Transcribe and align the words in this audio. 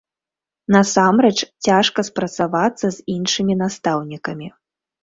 Насамрэч, 0.75 1.35
цяжка 1.67 1.99
спрацавацца 2.09 2.85
з 2.99 3.07
іншымі 3.19 3.53
настаўнікамі. 3.65 4.55